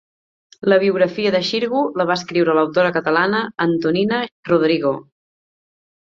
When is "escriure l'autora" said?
2.19-2.93